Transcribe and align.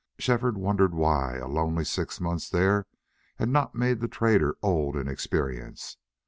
Shefford 0.17 0.57
wondered 0.57 0.95
why 0.95 1.35
a 1.35 1.47
lonely 1.47 1.85
six 1.85 2.19
months 2.19 2.49
there 2.49 2.87
had 3.35 3.49
not 3.49 3.75
made 3.75 3.99
the 3.99 4.07
trader 4.07 4.57
old 4.63 4.95
in 4.97 5.07
experience. 5.07 5.97